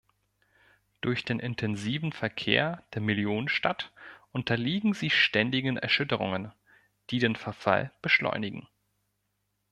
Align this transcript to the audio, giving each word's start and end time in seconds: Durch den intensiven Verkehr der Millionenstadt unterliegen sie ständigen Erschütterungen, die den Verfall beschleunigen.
Durch 1.01 1.25
den 1.25 1.37
intensiven 1.37 2.11
Verkehr 2.11 2.83
der 2.95 3.01
Millionenstadt 3.03 3.91
unterliegen 4.31 4.95
sie 4.95 5.11
ständigen 5.11 5.77
Erschütterungen, 5.77 6.51
die 7.11 7.19
den 7.19 7.35
Verfall 7.35 7.93
beschleunigen. 8.01 8.67